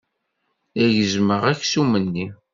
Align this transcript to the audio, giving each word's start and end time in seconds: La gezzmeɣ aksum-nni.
La 0.77 0.87
gezzmeɣ 0.95 1.41
aksum-nni. 1.51 2.27